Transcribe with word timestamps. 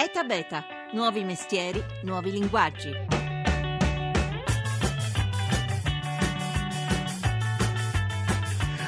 ETA 0.00 0.22
Beta, 0.22 0.64
nuovi 0.92 1.24
mestieri, 1.24 1.84
nuovi 2.02 2.30
linguaggi. 2.30 2.94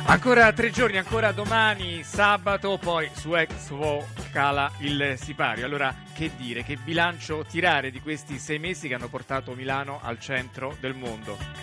Ancora 0.06 0.52
tre 0.52 0.70
giorni, 0.70 0.98
ancora 0.98 1.32
domani, 1.32 2.04
sabato, 2.04 2.78
poi 2.78 3.10
su 3.12 3.34
Expo 3.34 4.06
cala 4.30 4.70
il 4.78 5.16
sipario. 5.16 5.66
Allora, 5.66 5.92
che 6.12 6.30
dire, 6.36 6.62
che 6.62 6.76
bilancio 6.76 7.44
tirare 7.44 7.90
di 7.90 8.00
questi 8.00 8.38
sei 8.38 8.60
mesi 8.60 8.86
che 8.86 8.94
hanno 8.94 9.08
portato 9.08 9.52
Milano 9.54 9.98
al 10.00 10.20
centro 10.20 10.76
del 10.78 10.94
mondo? 10.94 11.59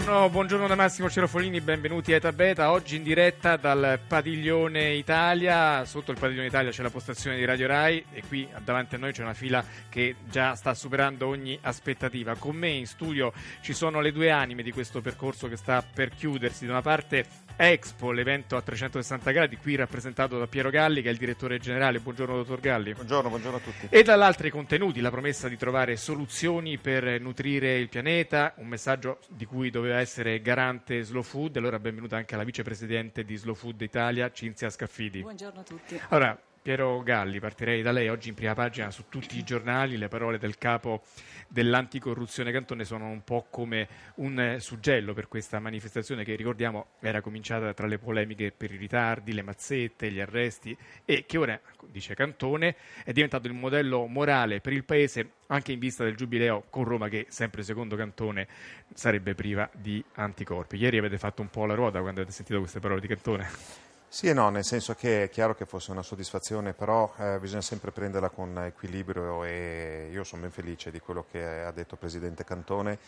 Buongiorno, 0.00 0.30
buongiorno, 0.30 0.66
da 0.66 0.74
Massimo 0.76 1.10
Cerofolini, 1.10 1.60
benvenuti 1.60 2.14
a 2.14 2.16
Eta 2.16 2.32
Beta. 2.32 2.70
Oggi 2.70 2.96
in 2.96 3.02
diretta 3.02 3.56
dal 3.56 4.00
Padiglione 4.08 4.94
Italia. 4.94 5.84
Sotto 5.84 6.10
il 6.10 6.18
Padiglione 6.18 6.46
Italia 6.46 6.70
c'è 6.70 6.82
la 6.82 6.88
postazione 6.88 7.36
di 7.36 7.44
Radio 7.44 7.66
Rai 7.66 8.02
e 8.10 8.22
qui 8.26 8.48
davanti 8.64 8.94
a 8.94 8.98
noi 8.98 9.12
c'è 9.12 9.20
una 9.20 9.34
fila 9.34 9.62
che 9.90 10.16
già 10.30 10.54
sta 10.54 10.72
superando 10.72 11.26
ogni 11.26 11.58
aspettativa. 11.60 12.34
Con 12.36 12.56
me 12.56 12.70
in 12.70 12.86
studio 12.86 13.30
ci 13.60 13.74
sono 13.74 14.00
le 14.00 14.10
due 14.10 14.30
anime 14.30 14.62
di 14.62 14.72
questo 14.72 15.02
percorso 15.02 15.48
che 15.48 15.56
sta 15.56 15.82
per 15.82 16.14
chiudersi. 16.14 16.64
Da 16.64 16.72
una 16.72 16.82
parte 16.82 17.26
Expo, 17.56 18.10
l'evento 18.10 18.56
a 18.56 18.62
360 18.62 19.30
gradi, 19.30 19.56
qui 19.56 19.74
rappresentato 19.76 20.38
da 20.38 20.46
Piero 20.46 20.70
Galli, 20.70 21.02
che 21.02 21.08
è 21.08 21.12
il 21.12 21.18
direttore 21.18 21.58
generale. 21.58 22.00
Buongiorno, 22.00 22.36
dottor 22.36 22.60
Galli. 22.60 22.94
Buongiorno, 22.94 23.28
buongiorno 23.28 23.56
a 23.58 23.60
tutti. 23.60 23.86
E 23.90 24.02
dall'altro 24.02 24.46
i 24.46 24.50
contenuti, 24.50 25.00
la 25.00 25.10
promessa 25.10 25.48
di 25.48 25.56
trovare 25.56 25.96
soluzioni 25.96 26.78
per 26.78 27.20
nutrire 27.20 27.76
il 27.78 27.88
pianeta, 27.88 28.54
un 28.56 28.66
messaggio 28.66 29.18
di 29.28 29.44
cui 29.44 29.70
doveva 29.70 29.98
essere 29.98 30.40
garante 30.40 31.02
Slow 31.02 31.22
Food. 31.22 31.56
Allora, 31.56 31.78
benvenuta 31.78 32.16
anche 32.16 32.34
alla 32.34 32.44
vicepresidente 32.44 33.24
di 33.24 33.36
Slow 33.36 33.54
Food 33.54 33.80
Italia, 33.82 34.30
Cinzia 34.32 34.70
Scaffidi. 34.70 35.20
Buongiorno 35.20 35.60
a 35.60 35.64
tutti. 35.64 36.00
Allora, 36.08 36.38
Piero 36.62 37.02
Galli, 37.02 37.40
partirei 37.40 37.80
da 37.80 37.90
lei. 37.90 38.10
Oggi 38.10 38.28
in 38.28 38.34
prima 38.34 38.52
pagina 38.52 38.90
su 38.90 39.04
tutti 39.08 39.38
i 39.38 39.42
giornali 39.42 39.96
le 39.96 40.08
parole 40.08 40.36
del 40.36 40.58
capo 40.58 41.04
dell'anticorruzione 41.48 42.52
Cantone 42.52 42.84
sono 42.84 43.08
un 43.08 43.24
po' 43.24 43.46
come 43.48 43.88
un 44.16 44.38
eh, 44.38 44.60
suggello 44.60 45.14
per 45.14 45.26
questa 45.26 45.58
manifestazione 45.58 46.22
che 46.22 46.34
ricordiamo 46.34 46.88
era 47.00 47.22
cominciata 47.22 47.72
tra 47.72 47.86
le 47.86 47.98
polemiche 47.98 48.52
per 48.52 48.70
i 48.72 48.76
ritardi, 48.76 49.32
le 49.32 49.40
mazzette, 49.40 50.12
gli 50.12 50.20
arresti 50.20 50.76
e 51.06 51.24
che 51.26 51.38
ora, 51.38 51.58
dice 51.86 52.14
Cantone, 52.14 52.76
è 53.04 53.12
diventato 53.12 53.46
il 53.46 53.54
modello 53.54 54.04
morale 54.04 54.60
per 54.60 54.74
il 54.74 54.84
Paese 54.84 55.30
anche 55.46 55.72
in 55.72 55.78
vista 55.78 56.04
del 56.04 56.14
giubileo 56.14 56.64
con 56.68 56.84
Roma 56.84 57.08
che, 57.08 57.24
sempre 57.30 57.62
secondo 57.62 57.96
Cantone, 57.96 58.46
sarebbe 58.92 59.34
priva 59.34 59.68
di 59.72 60.04
anticorpi. 60.16 60.76
Ieri 60.76 60.98
avete 60.98 61.16
fatto 61.16 61.40
un 61.40 61.48
po' 61.48 61.64
la 61.64 61.74
ruota 61.74 62.00
quando 62.00 62.20
avete 62.20 62.36
sentito 62.36 62.58
queste 62.58 62.80
parole 62.80 63.00
di 63.00 63.06
Cantone. 63.06 63.48
Sì 64.12 64.26
e 64.26 64.32
no, 64.32 64.50
nel 64.50 64.64
senso 64.64 64.96
che 64.96 65.22
è 65.22 65.28
chiaro 65.28 65.54
che 65.54 65.66
fosse 65.66 65.92
una 65.92 66.02
soddisfazione, 66.02 66.72
però 66.72 67.14
eh, 67.16 67.38
bisogna 67.38 67.60
sempre 67.60 67.92
prenderla 67.92 68.28
con 68.28 68.58
equilibrio 68.64 69.44
e 69.44 70.08
io 70.10 70.24
sono 70.24 70.42
ben 70.42 70.50
felice 70.50 70.90
di 70.90 70.98
quello 70.98 71.26
che 71.30 71.62
ha 71.62 71.70
detto 71.70 71.94
il 71.94 72.00
Presidente 72.00 72.42
Cantone. 72.42 72.98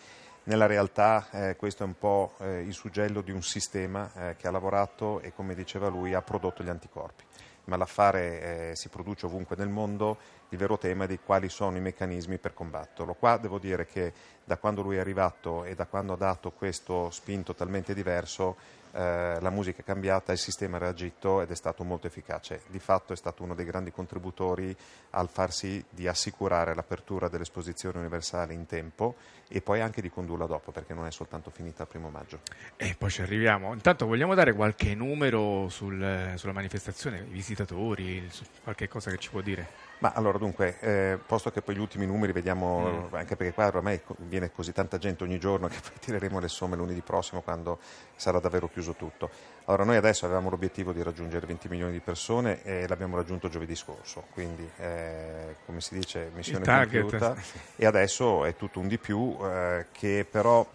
Nella 0.44 0.66
realtà 0.66 1.26
eh, 1.32 1.56
questo 1.56 1.82
è 1.82 1.86
un 1.86 1.98
po' 1.98 2.34
eh, 2.38 2.60
il 2.60 2.72
suggello 2.72 3.20
di 3.20 3.32
un 3.32 3.42
sistema 3.42 4.12
eh, 4.14 4.36
che 4.36 4.46
ha 4.46 4.52
lavorato 4.52 5.18
e 5.18 5.32
come 5.34 5.56
diceva 5.56 5.88
lui 5.88 6.14
ha 6.14 6.22
prodotto 6.22 6.62
gli 6.62 6.68
anticorpi. 6.68 7.24
Ma 7.64 7.76
l'affare 7.76 8.70
eh, 8.70 8.76
si 8.76 8.88
produce 8.88 9.26
ovunque 9.26 9.56
nel 9.56 9.68
mondo, 9.68 10.18
il 10.50 10.58
vero 10.58 10.78
tema 10.78 11.02
è 11.04 11.08
di 11.08 11.18
quali 11.18 11.48
sono 11.48 11.76
i 11.76 11.80
meccanismi 11.80 12.38
per 12.38 12.54
combatterlo. 12.54 13.14
Qua 13.14 13.38
devo 13.38 13.58
dire 13.58 13.86
che 13.86 14.12
da 14.44 14.56
quando 14.56 14.82
lui 14.82 14.98
è 14.98 15.00
arrivato 15.00 15.64
e 15.64 15.74
da 15.74 15.86
quando 15.86 16.12
ha 16.12 16.16
dato 16.16 16.52
questo 16.52 17.10
spin 17.10 17.42
totalmente 17.42 17.92
diverso, 17.92 18.80
eh, 18.94 19.38
la 19.40 19.50
musica 19.50 19.80
è 19.80 19.84
cambiata, 19.84 20.32
il 20.32 20.38
sistema 20.38 20.76
ha 20.76 20.80
reagito 20.80 21.40
ed 21.40 21.50
è 21.50 21.54
stato 21.54 21.82
molto 21.84 22.06
efficace. 22.06 22.62
Di 22.68 22.78
fatto 22.78 23.12
è 23.12 23.16
stato 23.16 23.42
uno 23.42 23.54
dei 23.54 23.64
grandi 23.64 23.90
contributori 23.90 24.76
al 25.10 25.28
far 25.28 25.52
sì 25.52 25.82
di 25.88 26.06
assicurare 26.06 26.74
l'apertura 26.74 27.28
dell'esposizione 27.28 27.98
universale 27.98 28.52
in 28.52 28.66
tempo 28.66 29.16
e 29.48 29.60
poi 29.60 29.80
anche 29.80 30.00
di 30.00 30.10
condurla 30.10 30.46
dopo, 30.46 30.72
perché 30.72 30.94
non 30.94 31.06
è 31.06 31.10
soltanto 31.10 31.50
finita 31.50 31.82
il 31.82 31.88
primo 31.88 32.10
maggio. 32.10 32.40
E 32.76 32.94
poi 32.96 33.10
ci 33.10 33.22
arriviamo. 33.22 33.72
Intanto 33.72 34.06
vogliamo 34.06 34.34
dare 34.34 34.52
qualche 34.52 34.94
numero 34.94 35.68
sul, 35.68 36.32
sulla 36.36 36.52
manifestazione, 36.52 37.18
i 37.18 37.32
visitatori, 37.32 38.30
qualche 38.62 38.88
cosa 38.88 39.10
che 39.10 39.18
ci 39.18 39.30
può 39.30 39.40
dire? 39.40 39.91
Ma 40.02 40.10
allora 40.16 40.36
dunque, 40.36 40.80
eh, 40.80 41.18
posto 41.24 41.52
che 41.52 41.62
poi 41.62 41.76
gli 41.76 41.78
ultimi 41.78 42.06
numeri 42.06 42.32
vediamo, 42.32 43.06
mm. 43.08 43.14
anche 43.14 43.36
perché 43.36 43.52
qua 43.52 43.68
ormai 43.68 44.00
viene 44.16 44.50
così 44.50 44.72
tanta 44.72 44.98
gente 44.98 45.22
ogni 45.22 45.38
giorno 45.38 45.68
che 45.70 45.78
poi 45.80 45.96
tireremo 46.00 46.40
le 46.40 46.48
somme 46.48 46.74
lunedì 46.74 47.00
prossimo 47.02 47.40
quando 47.40 47.78
sarà 48.16 48.40
davvero 48.40 48.68
chiuso 48.68 48.94
tutto. 48.94 49.30
Allora 49.66 49.84
noi 49.84 49.94
adesso 49.94 50.24
avevamo 50.24 50.50
l'obiettivo 50.50 50.92
di 50.92 51.04
raggiungere 51.04 51.46
20 51.46 51.68
milioni 51.68 51.92
di 51.92 52.00
persone 52.00 52.64
e 52.64 52.88
l'abbiamo 52.88 53.14
raggiunto 53.14 53.48
giovedì 53.48 53.76
scorso, 53.76 54.24
quindi 54.32 54.68
eh, 54.78 55.54
come 55.66 55.80
si 55.80 55.94
dice 55.94 56.32
missione 56.34 56.64
compiuta 56.64 57.36
e 57.76 57.86
adesso 57.86 58.44
è 58.44 58.56
tutto 58.56 58.80
un 58.80 58.88
di 58.88 58.98
più 58.98 59.38
eh, 59.40 59.86
che 59.92 60.26
però 60.28 60.66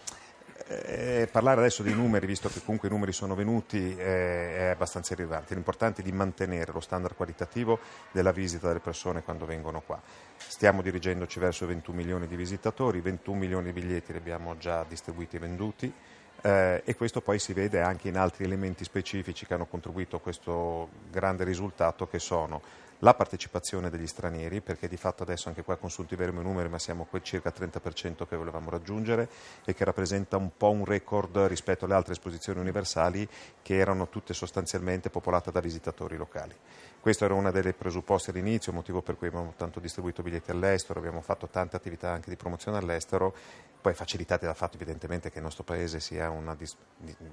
eh, 0.67 1.27
parlare 1.31 1.61
adesso 1.61 1.83
dei 1.83 1.93
numeri, 1.93 2.25
visto 2.25 2.49
che 2.49 2.61
comunque 2.63 2.87
i 2.87 2.91
numeri 2.91 3.13
sono 3.13 3.35
venuti, 3.35 3.95
eh, 3.97 4.57
è 4.57 4.65
abbastanza 4.67 5.13
irrilevante. 5.13 5.53
L'importante 5.53 6.01
è 6.01 6.03
di 6.03 6.11
mantenere 6.11 6.71
lo 6.71 6.79
standard 6.79 7.15
qualitativo 7.15 7.79
della 8.11 8.31
visita 8.31 8.67
delle 8.67 8.79
persone 8.79 9.23
quando 9.23 9.45
vengono 9.45 9.81
qua. 9.81 9.99
Stiamo 10.35 10.81
dirigendoci 10.81 11.39
verso 11.39 11.65
21 11.65 11.97
milioni 11.97 12.27
di 12.27 12.35
visitatori, 12.35 12.99
21 12.99 13.37
milioni 13.37 13.71
di 13.71 13.79
biglietti 13.79 14.11
li 14.11 14.17
abbiamo 14.17 14.57
già 14.57 14.85
distribuiti 14.87 15.37
e 15.37 15.39
venduti. 15.39 15.93
Eh, 16.39 16.83
e 16.85 16.95
questo 16.95 17.21
poi 17.21 17.39
si 17.39 17.53
vede 17.53 17.81
anche 17.81 18.09
in 18.09 18.17
altri 18.17 18.43
elementi 18.43 18.83
specifici 18.83 19.45
che 19.45 19.55
hanno 19.55 19.65
contribuito 19.65 20.17
a 20.17 20.19
questo 20.19 20.89
grande 21.09 21.43
risultato 21.43 22.07
che 22.07 22.19
sono 22.19 22.61
la 22.99 23.13
partecipazione 23.13 23.89
degli 23.89 24.07
stranieri, 24.07 24.61
perché 24.61 24.87
di 24.87 24.97
fatto 24.97 25.23
adesso 25.23 25.49
anche 25.49 25.63
qua 25.63 25.75
consultiveremo 25.75 26.41
i 26.41 26.43
numeri, 26.43 26.69
ma 26.69 26.79
siamo 26.79 27.05
quel 27.05 27.23
circa 27.23 27.53
30% 27.55 28.27
che 28.27 28.35
volevamo 28.35 28.69
raggiungere 28.69 29.29
e 29.65 29.73
che 29.73 29.83
rappresenta 29.83 30.37
un 30.37 30.51
po' 30.55 30.71
un 30.71 30.85
record 30.85 31.37
rispetto 31.45 31.85
alle 31.85 31.93
altre 31.93 32.13
esposizioni 32.13 32.59
universali 32.59 33.27
che 33.61 33.77
erano 33.77 34.09
tutte 34.09 34.33
sostanzialmente 34.33 35.09
popolate 35.09 35.51
da 35.51 35.59
visitatori 35.59 36.17
locali. 36.17 36.55
Questo 36.99 37.25
era 37.25 37.35
uno 37.35 37.51
dei 37.51 37.73
presupposti 37.73 38.31
all'inizio, 38.31 38.73
motivo 38.73 39.01
per 39.01 39.17
cui 39.17 39.27
abbiamo 39.27 39.53
tanto 39.55 39.79
distribuito 39.79 40.23
biglietti 40.23 40.51
all'estero, 40.51 40.99
abbiamo 40.99 41.21
fatto 41.21 41.47
tante 41.47 41.75
attività 41.75 42.11
anche 42.11 42.29
di 42.29 42.35
promozione 42.35 42.77
all'estero, 42.77 43.33
poi 43.79 43.93
facilitate 43.93 44.45
dal 44.45 44.55
fatto 44.55 44.75
evidentemente 44.75 45.31
che 45.31 45.37
il 45.37 45.43
nostro 45.43 45.63
paese 45.63 46.01
sia 46.01 46.29
una 46.29 46.55
dis- 46.55 46.75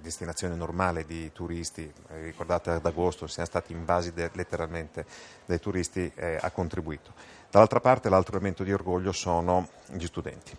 destinazione 0.01 0.55
normale 0.55 1.05
di 1.05 1.33
turisti, 1.33 1.93
ricordate 2.23 2.71
ad 2.71 2.87
agosto 2.87 3.27
siamo 3.27 3.49
stati 3.49 3.73
invasi 3.73 4.13
de- 4.13 4.31
letteralmente 4.35 5.05
dai 5.55 5.61
turisti, 5.61 6.11
eh, 6.15 6.39
ha 6.41 6.51
contribuito. 6.51 7.13
Dall'altra 7.51 7.81
parte 7.81 8.09
l'altro 8.09 8.37
elemento 8.37 8.65
di 8.65 8.73
orgoglio 8.73 9.13
sono 9.13 9.69
gli 9.87 10.07
studenti. 10.07 10.57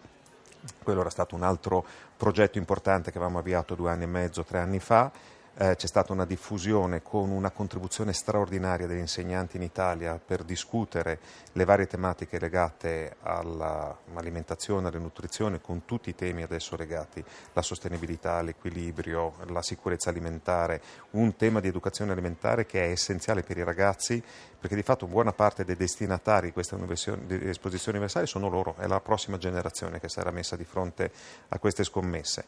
Quello 0.82 1.02
era 1.02 1.10
stato 1.10 1.36
un 1.36 1.44
altro 1.44 1.86
progetto 2.16 2.58
importante 2.58 3.12
che 3.12 3.18
avevamo 3.18 3.40
avviato 3.40 3.76
due 3.76 3.92
anni 3.92 4.04
e 4.04 4.08
mezzo, 4.08 4.44
tre 4.44 4.60
anni 4.60 4.80
fa, 4.80 5.12
eh, 5.58 5.76
c'è 5.76 5.88
stata 5.88 6.12
una 6.12 6.26
diffusione 6.26 7.02
con 7.02 7.30
una 7.30 7.50
contribuzione 7.50 8.12
straordinaria 8.14 8.88
degli 8.88 9.00
insegnanti 9.00 9.56
in 9.56 9.64
Italia 9.64 10.20
per 10.24 10.44
discutere 10.44 11.20
le 11.54 11.66
varie 11.66 11.88
tematiche 11.88 12.40
legate 12.40 13.16
all'alimentazione, 13.22 14.88
alla 14.90 15.00
nutrizione, 15.00 15.62
con 15.62 15.86
tutti 15.86 16.10
i 16.10 16.16
temi 16.16 16.44
adesso 16.44 16.76
legati 16.76 17.24
alla 17.54 17.62
sostenibilità, 17.62 18.34
all'equilibrio, 18.34 19.36
alla 19.46 19.62
sicurezza 19.62 20.10
alimentare, 20.10 20.82
un 21.12 21.36
tema 21.36 21.62
di 21.62 21.70
educazione 21.70 22.12
alimentare 22.12 22.66
che 22.66 22.84
è 22.84 22.90
essenziale 22.90 23.44
per 23.44 23.58
i 23.58 23.64
ragazzi 23.64 24.22
perché 24.60 24.76
di 24.76 24.84
fatto 24.84 25.06
buona 25.06 25.32
parte 25.32 25.64
dei 25.64 25.76
destinatari 25.76 26.48
di 26.48 26.54
questa 26.54 26.76
esposizione 26.76 27.98
universale 27.98 28.26
sono 28.26 28.50
loro, 28.50 28.76
è 28.80 28.88
la 28.88 29.00
prossima 29.00 29.38
generazione 29.38 30.00
che 30.00 30.10
sarà 30.10 30.32
messa 30.32 30.56
di 30.56 30.64
fronte 30.64 31.12
a 31.50 31.60
queste 31.60 31.84
scommesse. 31.84 32.46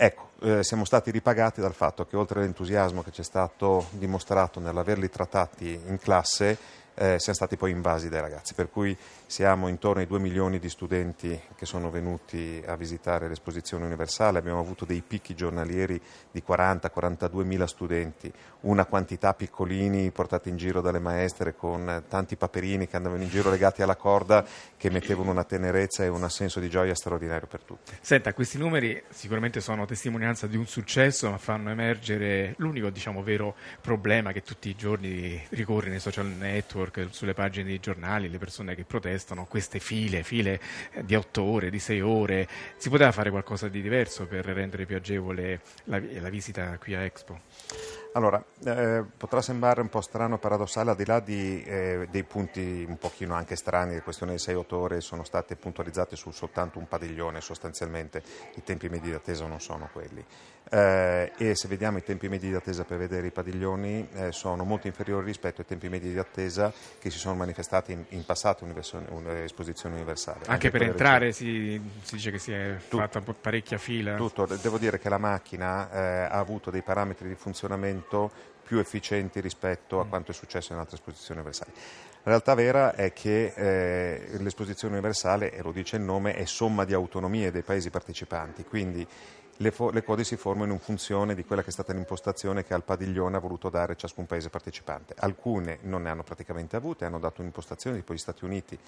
Ecco, 0.00 0.28
eh, 0.42 0.62
siamo 0.62 0.84
stati 0.84 1.10
ripagati 1.10 1.60
dal 1.60 1.74
fatto 1.74 2.06
che 2.06 2.16
oltre 2.16 2.38
all'entusiasmo 2.38 3.02
che 3.02 3.10
ci 3.10 3.22
è 3.22 3.24
stato 3.24 3.86
dimostrato 3.90 4.60
nell'averli 4.60 5.10
trattati 5.10 5.72
in 5.72 5.98
classe, 5.98 6.56
eh, 6.98 7.18
siamo 7.18 7.34
stati 7.34 7.56
poi 7.56 7.70
invasi 7.70 8.08
dai 8.08 8.20
ragazzi, 8.20 8.54
per 8.54 8.70
cui 8.70 8.96
siamo 9.26 9.68
intorno 9.68 10.00
ai 10.00 10.06
2 10.06 10.18
milioni 10.18 10.58
di 10.58 10.68
studenti 10.68 11.40
che 11.54 11.64
sono 11.64 11.90
venuti 11.90 12.62
a 12.66 12.76
visitare 12.76 13.28
l'esposizione 13.28 13.84
universale, 13.84 14.38
abbiamo 14.38 14.58
avuto 14.58 14.84
dei 14.84 15.02
picchi 15.06 15.34
giornalieri 15.34 16.00
di 16.30 16.42
40-42 16.46 17.44
mila 17.44 17.66
studenti, 17.66 18.32
una 18.60 18.86
quantità 18.86 19.34
piccolini 19.34 20.10
portati 20.10 20.48
in 20.48 20.56
giro 20.56 20.80
dalle 20.80 20.98
maestre 20.98 21.54
con 21.54 22.04
tanti 22.08 22.36
paperini 22.36 22.88
che 22.88 22.96
andavano 22.96 23.22
in 23.22 23.28
giro 23.28 23.50
legati 23.50 23.82
alla 23.82 23.96
corda 23.96 24.44
che 24.76 24.90
mettevano 24.90 25.30
una 25.30 25.44
tenerezza 25.44 26.04
e 26.04 26.08
un 26.08 26.28
senso 26.28 26.58
di 26.58 26.68
gioia 26.68 26.94
straordinario 26.94 27.46
per 27.46 27.62
tutti. 27.62 27.92
Senta, 28.00 28.32
questi 28.32 28.58
numeri 28.58 29.00
sicuramente 29.10 29.60
sono 29.60 29.84
testimonianza 29.84 30.46
di 30.46 30.56
un 30.56 30.66
successo, 30.66 31.30
ma 31.30 31.38
fanno 31.38 31.70
emergere 31.70 32.54
l'unico 32.58 32.90
diciamo, 32.90 33.22
vero 33.22 33.54
problema 33.80 34.32
che 34.32 34.42
tutti 34.42 34.68
i 34.68 34.74
giorni 34.74 35.40
ricorre 35.50 35.90
nei 35.90 36.00
social 36.00 36.26
network, 36.26 36.87
sulle 37.10 37.34
pagine 37.34 37.66
dei 37.66 37.80
giornali, 37.80 38.28
le 38.28 38.38
persone 38.38 38.74
che 38.74 38.84
protestano 38.84 39.46
queste 39.46 39.78
file, 39.78 40.22
file 40.22 40.60
eh, 40.92 41.04
di 41.04 41.14
otto 41.14 41.42
ore, 41.42 41.70
di 41.70 41.78
sei 41.78 42.00
ore. 42.00 42.48
Si 42.76 42.88
poteva 42.88 43.12
fare 43.12 43.30
qualcosa 43.30 43.68
di 43.68 43.82
diverso 43.82 44.26
per 44.26 44.44
rendere 44.44 44.86
più 44.86 44.96
agevole 44.96 45.60
la, 45.84 46.00
la 46.20 46.28
visita 46.28 46.76
qui 46.78 46.94
a 46.94 47.02
Expo? 47.02 47.40
Allora, 48.12 48.42
eh, 48.64 49.04
potrà 49.16 49.42
sembrare 49.42 49.80
un 49.80 49.88
po' 49.88 50.00
strano, 50.00 50.38
paradossale, 50.38 50.90
al 50.90 50.96
di 50.96 51.04
là 51.04 51.20
di, 51.20 51.62
eh, 51.62 52.08
dei 52.10 52.24
punti 52.24 52.84
un 52.88 52.96
pochino 52.96 53.34
anche 53.34 53.54
strani, 53.54 53.94
le 53.94 54.02
questioni 54.02 54.32
di 54.32 54.38
6-8 54.38 54.74
ore 54.74 55.00
sono 55.00 55.24
state 55.24 55.56
puntualizzate 55.56 56.16
su 56.16 56.30
soltanto 56.30 56.78
un 56.78 56.88
padiglione 56.88 57.40
sostanzialmente, 57.40 58.22
i 58.54 58.62
tempi 58.62 58.88
medi 58.88 59.08
di 59.08 59.14
attesa 59.14 59.46
non 59.46 59.60
sono 59.60 59.88
quelli. 59.92 60.24
Eh, 60.70 61.32
e 61.38 61.54
se 61.54 61.66
vediamo 61.66 61.96
i 61.96 62.02
tempi 62.02 62.28
medi 62.28 62.48
di 62.48 62.54
attesa 62.54 62.84
per 62.84 62.98
vedere 62.98 63.28
i 63.28 63.30
padiglioni 63.30 64.06
eh, 64.12 64.32
sono 64.32 64.64
molto 64.64 64.86
inferiori 64.86 65.24
rispetto 65.24 65.62
ai 65.62 65.66
tempi 65.66 65.88
medi 65.88 66.12
di 66.12 66.18
attesa 66.18 66.70
che 66.98 67.08
si 67.08 67.16
sono 67.16 67.36
manifestati 67.36 67.92
in, 67.92 68.04
in 68.10 68.24
passate 68.26 68.66
esposizioni 69.44 69.94
universali. 69.94 70.40
Anche, 70.40 70.50
Anche 70.50 70.70
per 70.70 70.82
entrare 70.82 71.32
si, 71.32 71.80
si, 72.02 72.16
dice 72.16 72.30
che 72.30 72.38
si 72.38 72.52
è 72.52 72.76
tutto, 72.88 72.98
fatta 72.98 73.22
parecchia 73.40 73.78
fila. 73.78 74.16
Tutto, 74.16 74.44
devo 74.44 74.76
dire 74.76 74.98
che 74.98 75.08
la 75.08 75.16
macchina 75.16 75.90
eh, 75.90 75.98
ha 76.24 76.38
avuto 76.38 76.70
dei 76.70 76.82
parametri 76.82 77.28
di 77.28 77.34
funzionamento 77.34 77.97
più 78.02 78.78
efficienti 78.78 79.40
rispetto 79.40 79.98
a 79.98 80.06
quanto 80.06 80.30
è 80.30 80.34
successo 80.34 80.72
in 80.72 80.78
altre 80.78 80.96
esposizioni 80.96 81.40
universali. 81.40 81.72
La 82.22 82.34
realtà 82.34 82.54
vera 82.54 82.94
è 82.94 83.12
che 83.14 83.54
eh, 83.56 84.38
l'esposizione 84.38 84.94
universale, 84.94 85.52
e 85.52 85.62
lo 85.62 85.72
dice 85.72 85.96
il 85.96 86.02
nome, 86.02 86.34
è 86.34 86.44
somma 86.44 86.84
di 86.84 86.92
autonomie 86.92 87.50
dei 87.50 87.62
paesi 87.62 87.88
partecipanti, 87.88 88.64
quindi 88.64 89.06
le, 89.60 89.70
fo- 89.70 89.90
le, 89.90 90.02
code 90.02 90.24
si 90.24 90.36
formano 90.36 90.72
in 90.72 90.78
funzione 90.78 91.34
di 91.34 91.44
quella 91.44 91.62
che 91.62 91.68
è 91.68 91.72
stata 91.72 91.92
l'impostazione 91.92 92.64
che 92.64 92.74
al 92.74 92.84
padiglione 92.84 93.36
ha 93.36 93.40
voluto 93.40 93.70
dare 93.70 93.96
ciascun 93.96 94.26
paese 94.26 94.50
partecipante. 94.50 95.14
Alcune 95.16 95.78
non 95.82 96.02
ne 96.02 96.10
hanno 96.10 96.22
praticamente 96.22 96.76
avute, 96.76 97.04
hanno 97.04 97.18
dato 97.18 97.40
un'impostazione, 97.40 97.96
tipo 97.96 98.12
gli 98.12 98.18
Stati 98.18 98.44
Uniti 98.44 98.78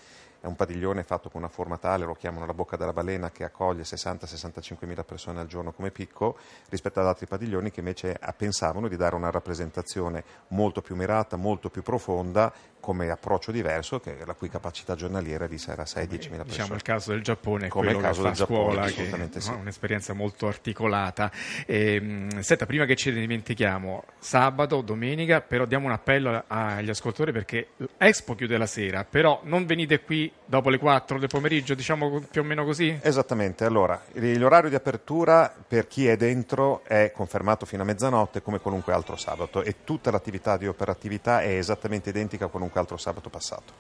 è 0.40 0.46
un 0.46 0.56
padiglione 0.56 1.02
fatto 1.02 1.28
con 1.28 1.42
una 1.42 1.50
forma 1.50 1.76
tale, 1.76 2.04
lo 2.04 2.14
chiamano 2.14 2.46
la 2.46 2.54
bocca 2.54 2.76
della 2.76 2.92
balena, 2.92 3.30
che 3.30 3.44
accoglie 3.44 3.82
60-65 3.82 4.86
mila 4.86 5.04
persone 5.04 5.40
al 5.40 5.46
giorno 5.46 5.72
come 5.72 5.90
picco, 5.90 6.36
rispetto 6.70 7.00
ad 7.00 7.06
altri 7.06 7.26
padiglioni 7.26 7.70
che 7.70 7.80
invece 7.80 8.18
pensavano 8.36 8.88
di 8.88 8.96
dare 8.96 9.14
una 9.14 9.30
rappresentazione 9.30 10.24
molto 10.48 10.80
più 10.80 10.96
mirata, 10.96 11.36
molto 11.36 11.68
più 11.68 11.82
profonda, 11.82 12.52
come 12.80 13.10
approccio 13.10 13.52
diverso, 13.52 14.00
che 14.00 14.16
la 14.24 14.34
cui 14.34 14.48
capacità 14.48 14.94
giornaliera 14.94 15.46
di 15.46 15.58
era 15.66 15.82
6-10 15.82 15.86
mila 16.00 16.08
persone. 16.08 16.44
Diciamo 16.44 16.74
il 16.74 16.82
caso 16.82 17.10
del 17.12 17.22
Giappone, 17.22 17.68
come 17.68 17.90
il 17.92 17.98
caso 17.98 18.22
del 18.22 18.32
Giappone, 18.32 18.72
scuola, 18.72 18.86
che 18.86 19.40
sì. 19.40 19.50
è 19.50 19.54
un'esperienza 19.54 20.14
molto 20.14 20.46
articolata. 20.48 21.30
E, 21.66 21.94
ehm, 21.94 22.40
senta, 22.40 22.64
prima 22.64 22.86
che 22.86 22.96
ce 22.96 23.12
ne 23.12 23.20
dimentichiamo, 23.20 24.04
sabato, 24.18 24.80
domenica, 24.80 25.42
però 25.42 25.66
diamo 25.66 25.86
un 25.86 25.92
appello 25.92 26.44
agli 26.46 26.88
ascoltatori 26.88 27.32
perché 27.32 27.68
Expo 27.98 28.34
chiude 28.34 28.56
la 28.56 28.66
sera, 28.66 29.04
però 29.04 29.40
non 29.44 29.66
venite 29.66 30.00
qui 30.00 30.29
dopo 30.44 30.68
le 30.68 30.78
4 30.78 31.18
del 31.18 31.28
pomeriggio, 31.28 31.74
diciamo 31.74 32.22
più 32.28 32.40
o 32.40 32.44
meno 32.44 32.64
così? 32.64 32.98
Esattamente, 33.02 33.64
allora 33.64 34.02
l'orario 34.14 34.68
di 34.68 34.74
apertura 34.74 35.54
per 35.66 35.86
chi 35.86 36.08
è 36.08 36.16
dentro 36.16 36.82
è 36.84 37.12
confermato 37.14 37.66
fino 37.66 37.82
a 37.82 37.84
mezzanotte 37.84 38.42
come 38.42 38.58
qualunque 38.58 38.92
altro 38.92 39.16
sabato 39.16 39.62
e 39.62 39.84
tutta 39.84 40.10
l'attività 40.10 40.56
di 40.56 40.66
operatività 40.66 41.40
è 41.40 41.56
esattamente 41.56 42.10
identica 42.10 42.46
a 42.46 42.48
qualunque 42.48 42.80
altro 42.80 42.96
sabato 42.96 43.30
passato. 43.30 43.72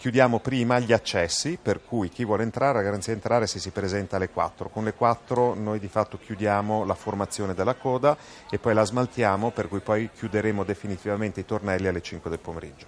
Chiudiamo 0.00 0.38
prima 0.40 0.78
gli 0.78 0.94
accessi, 0.94 1.58
per 1.60 1.84
cui 1.84 2.08
chi 2.08 2.24
vuole 2.24 2.44
entrare 2.44 2.78
ha 2.78 2.82
garanzia 2.82 3.12
di 3.12 3.18
entrare 3.18 3.46
se 3.46 3.58
si 3.58 3.68
presenta 3.68 4.16
alle 4.16 4.30
4. 4.30 4.70
Con 4.70 4.84
le 4.84 4.94
4 4.94 5.52
noi 5.52 5.78
di 5.78 5.88
fatto 5.88 6.16
chiudiamo 6.16 6.86
la 6.86 6.94
formazione 6.94 7.52
della 7.52 7.74
coda 7.74 8.16
e 8.48 8.58
poi 8.58 8.72
la 8.72 8.86
smaltiamo, 8.86 9.50
per 9.50 9.68
cui 9.68 9.80
poi 9.80 10.08
chiuderemo 10.10 10.64
definitivamente 10.64 11.40
i 11.40 11.44
tornelli 11.44 11.86
alle 11.86 12.00
5 12.00 12.30
del 12.30 12.38
pomeriggio. 12.38 12.86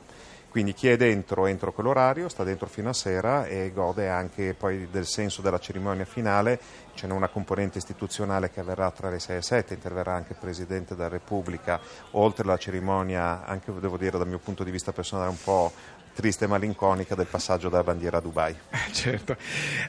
Quindi 0.52 0.74
chi 0.74 0.86
è 0.90 0.98
dentro 0.98 1.46
entra 1.46 1.70
quell'orario, 1.70 2.28
sta 2.28 2.44
dentro 2.44 2.66
fino 2.66 2.90
a 2.90 2.92
sera 2.92 3.46
e 3.46 3.72
gode 3.72 4.10
anche 4.10 4.52
poi 4.52 4.86
del 4.90 5.06
senso 5.06 5.40
della 5.40 5.58
cerimonia 5.58 6.04
finale. 6.04 6.60
Ce 6.92 7.06
n'è 7.06 7.12
una 7.14 7.28
componente 7.28 7.78
istituzionale 7.78 8.50
che 8.50 8.60
avverrà 8.60 8.90
tra 8.90 9.08
le 9.08 9.18
6 9.18 9.36
e 9.38 9.40
7, 9.40 9.72
interverrà 9.72 10.12
anche 10.12 10.32
il 10.32 10.38
Presidente 10.38 10.94
della 10.94 11.08
Repubblica, 11.08 11.80
oltre 12.10 12.42
alla 12.42 12.58
cerimonia, 12.58 13.46
anche 13.46 13.72
devo 13.80 13.96
dire 13.96 14.18
dal 14.18 14.28
mio 14.28 14.40
punto 14.40 14.62
di 14.62 14.70
vista 14.70 14.92
personale 14.92 15.30
un 15.30 15.42
po' 15.42 15.72
triste 16.14 16.44
e 16.44 16.48
malinconica 16.48 17.14
del 17.14 17.26
passaggio 17.26 17.68
dalla 17.68 17.82
bandiera 17.82 18.18
a 18.18 18.20
Dubai. 18.20 18.54
Certo, 18.92 19.36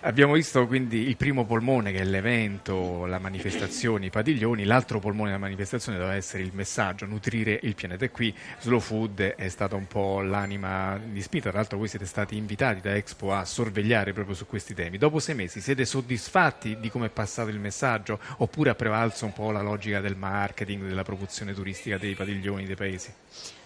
abbiamo 0.02 0.34
visto 0.34 0.66
quindi 0.68 1.08
il 1.08 1.18
primo 1.18 1.46
polmone 1.46 1.92
che 1.92 2.00
è 2.00 2.04
l'evento, 2.04 3.06
la 3.06 3.20
manifestazione, 3.20 4.06
i 4.06 4.10
padiglioni, 4.10 4.64
l'altro 4.64 5.00
polmone 5.00 5.28
della 5.28 5.40
manifestazione 5.40 5.98
doveva 5.98 6.16
essere 6.16 6.44
il 6.44 6.52
messaggio, 6.54 7.06
nutrire 7.06 7.60
il 7.64 7.76
pianeta 7.76 8.06
e 8.06 8.12
qui 8.12 8.36
Slow 8.60 8.80
Food 8.80 9.22
è 9.22 9.50
stata 9.50 9.76
un 9.76 9.88
po' 9.88 10.22
l'anima 10.22 11.00
di 11.04 11.22
spinta, 11.22 11.50
tra 11.50 11.60
l'altro 11.60 11.78
voi 11.78 11.88
siete 11.88 12.06
stati 12.06 12.38
invitati 12.38 12.82
da 12.82 12.96
Expo 12.96 13.34
a 13.34 13.46
sorvegliare 13.46 14.14
proprio 14.14 14.36
su 14.36 14.46
questi 14.46 14.74
temi. 14.74 14.98
Dopo 14.98 15.20
sei 15.20 15.36
mesi 15.36 15.62
siete 15.62 15.86
soddisfatti 15.86 16.80
di 16.80 16.90
come 16.90 17.08
è 17.08 17.10
passato 17.10 17.50
il 17.50 17.60
messaggio 17.60 18.20
oppure 18.38 18.70
ha 18.70 18.76
prevalso 18.76 19.26
un 19.26 19.34
po' 19.34 19.52
la 19.52 19.62
logica 19.62 20.00
del 20.00 20.16
marketing, 20.16 20.88
della 20.88 21.04
promozione 21.04 21.54
turistica 21.54 21.98
dei 21.98 22.16
padiglioni 22.16 22.66
dei 22.66 22.76
paesi? 22.76 23.14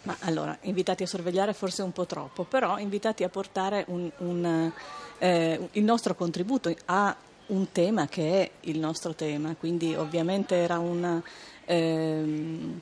Ma 0.07 0.15
allora, 0.21 0.57
invitati 0.61 1.03
a 1.03 1.05
sorvegliare 1.05 1.51
forse 1.51 1.81
un 1.81 1.91
po' 1.91 2.05
troppo, 2.05 2.45
però 2.45 2.79
invitati 2.79 3.25
a 3.25 3.29
portare 3.29 3.83
un, 3.89 4.09
un, 4.19 4.71
eh, 5.17 5.67
il 5.73 5.83
nostro 5.83 6.15
contributo 6.15 6.73
a 6.85 7.13
un 7.47 7.71
tema 7.73 8.07
che 8.07 8.41
è 8.41 8.51
il 8.61 8.79
nostro 8.79 9.13
tema, 9.15 9.53
quindi 9.59 9.93
ovviamente 9.95 10.55
era 10.55 10.79
un... 10.79 11.21
Eh, 11.65 12.75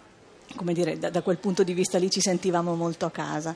come 0.56 0.74
dire, 0.74 1.00
da, 1.00 1.10
da 1.10 1.24
quel 1.24 1.38
punto 1.38 1.63
di 1.63 1.74
vista 1.74 1.98
lì 1.98 2.12
ci 2.12 2.22
sentivamo 2.22 2.75
molto 2.75 3.07
a 3.07 3.12
casa. 3.12 3.56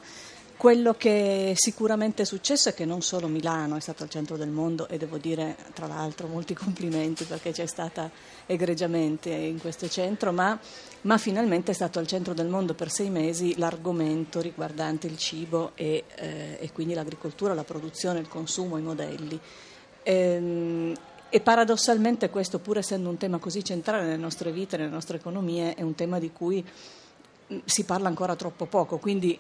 Quello 0.60 0.94
che 0.96 1.54
sicuramente 1.56 2.24
è 2.24 2.26
successo 2.26 2.68
è 2.68 2.74
che 2.74 2.84
non 2.84 3.02
solo 3.02 3.28
Milano 3.28 3.78
è 3.78 3.80
stato 3.80 4.04
al 4.04 4.10
centro 4.10 4.36
del 4.36 4.50
mondo 4.50 4.90
e 4.90 4.98
devo 4.98 5.18
dire 5.18 5.56
tra 5.74 5.88
l'altro 5.88 6.28
molti 6.28 6.54
complimenti 6.54 7.24
perché 7.24 7.54
c'è 7.54 7.66
stata 7.66 8.12
egregiamente 8.46 9.30
in 9.30 9.58
questo 9.62 9.88
centro, 9.88 10.34
ma, 10.34 10.60
ma 11.04 11.18
finalmente 11.18 11.72
è 11.72 11.74
stato 11.74 12.00
al 12.00 12.08
centro 12.08 12.34
del 12.34 12.48
mondo 12.48 12.74
per 12.74 12.92
sei 12.92 13.10
mesi 13.10 13.58
l'argomento 13.58 14.42
riguardante 14.42 15.08
il 15.08 15.16
cibo 15.16 15.72
e, 15.76 16.04
eh, 16.16 16.58
e 16.60 16.72
quindi 16.74 16.94
l'agricoltura, 16.94 17.54
la 17.54 17.64
produzione, 17.64 18.20
il 18.20 18.28
consumo, 18.28 18.78
i 18.78 18.82
modelli. 18.82 19.40
Ehm, 20.04 20.94
e 21.30 21.40
paradossalmente 21.40 22.30
questo, 22.30 22.60
pur 22.60 22.80
essendo 22.80 23.08
un 23.08 23.16
tema 23.16 23.38
così 23.38 23.64
centrale 23.64 24.04
nelle 24.04 24.18
nostre 24.18 24.52
vite, 24.52 24.76
nelle 24.76 24.90
nostre 24.90 25.16
economie, 25.16 25.74
è 25.76 25.84
un 25.84 25.96
tema 25.96 26.20
di 26.20 26.34
cui 26.34 26.62
si 27.64 27.86
parla 27.86 28.10
ancora 28.10 28.36
troppo 28.36 28.66
poco. 28.66 28.98
Quindi 28.98 29.40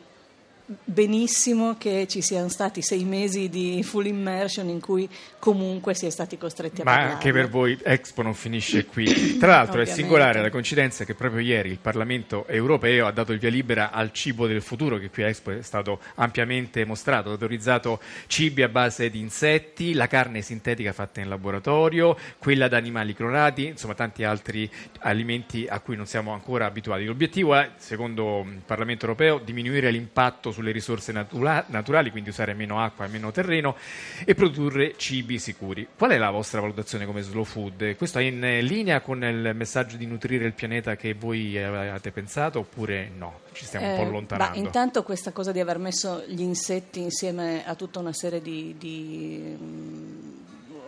benissimo 0.83 1.77
che 1.79 2.05
ci 2.07 2.21
siano 2.21 2.47
stati 2.47 2.83
sei 2.83 3.03
mesi 3.03 3.49
di 3.49 3.81
full 3.81 4.05
immersion 4.05 4.69
in 4.69 4.79
cui 4.79 5.09
comunque 5.39 5.95
si 5.95 6.05
è 6.05 6.09
stati 6.11 6.37
costretti 6.37 6.81
a 6.81 6.83
Ma 6.83 6.91
parlare. 6.91 7.13
anche 7.13 7.31
per 7.31 7.49
voi 7.49 7.77
Expo 7.81 8.21
non 8.21 8.35
finisce 8.35 8.85
qui. 8.85 9.37
Tra 9.37 9.47
l'altro 9.47 9.81
è 9.81 9.85
singolare 9.85 10.41
la 10.41 10.51
coincidenza 10.51 11.05
che 11.05 11.15
proprio 11.15 11.41
ieri 11.41 11.71
il 11.71 11.79
Parlamento 11.79 12.45
europeo 12.47 13.07
ha 13.07 13.11
dato 13.11 13.31
il 13.31 13.39
via 13.39 13.49
libera 13.49 13.91
al 13.91 14.11
cibo 14.11 14.45
del 14.45 14.61
futuro, 14.61 14.97
che 14.99 15.09
qui 15.09 15.23
a 15.23 15.27
Expo 15.27 15.51
è 15.51 15.61
stato 15.63 15.99
ampiamente 16.15 16.85
mostrato, 16.85 17.29
ha 17.29 17.31
autorizzato 17.31 17.99
cibi 18.27 18.61
a 18.61 18.69
base 18.69 19.09
di 19.09 19.19
insetti, 19.19 19.93
la 19.93 20.07
carne 20.07 20.43
sintetica 20.43 20.93
fatta 20.93 21.19
in 21.19 21.29
laboratorio, 21.29 22.15
quella 22.37 22.67
da 22.67 22.77
animali 22.77 23.15
clonati, 23.15 23.65
insomma 23.65 23.95
tanti 23.95 24.23
altri 24.23 24.69
alimenti 24.99 25.65
a 25.67 25.79
cui 25.79 25.95
non 25.95 26.05
siamo 26.05 26.31
ancora 26.31 26.65
abituati. 26.65 27.05
L'obiettivo 27.05 27.55
è, 27.55 27.71
secondo 27.77 28.45
il 28.45 28.61
Parlamento 28.63 29.05
europeo, 29.05 29.39
diminuire 29.39 29.89
l'impatto 29.89 30.51
sulle 30.59 30.71
risorse 30.71 31.13
natura- 31.13 31.63
naturali, 31.67 32.11
quindi 32.11 32.29
usare 32.29 32.53
meno 32.53 32.81
acqua 32.81 33.05
e 33.05 33.07
meno 33.07 33.31
terreno 33.31 33.75
e 34.25 34.35
produrre 34.35 34.95
cibi 34.97 35.39
sicuri. 35.39 35.87
Qual 35.97 36.11
è 36.11 36.17
la 36.17 36.29
vostra 36.29 36.59
valutazione 36.59 37.05
come 37.05 37.21
slow 37.21 37.45
food? 37.45 37.95
Questo 37.95 38.19
è 38.19 38.23
in 38.23 38.41
linea 38.61 38.99
con 38.99 39.23
il 39.23 39.51
messaggio 39.55 39.95
di 39.95 40.05
nutrire 40.05 40.45
il 40.45 40.53
pianeta 40.53 40.97
che 40.97 41.13
voi 41.13 41.57
avete 41.61 42.11
pensato 42.11 42.59
oppure 42.59 43.09
no? 43.17 43.39
Ci 43.53 43.65
stiamo 43.65 43.85
eh, 43.85 43.89
un 43.91 43.95
po' 43.95 44.01
eh, 44.01 44.05
allontanando. 44.07 44.53
Bah, 44.53 44.59
intanto 44.59 45.03
questa 45.03 45.31
cosa 45.31 45.51
di 45.51 45.59
aver 45.59 45.77
messo 45.77 46.23
gli 46.27 46.41
insetti 46.41 46.99
insieme 46.99 47.65
a 47.65 47.75
tutta 47.75 47.99
una 47.99 48.13
serie 48.13 48.41
di, 48.41 48.75
di 48.77 49.55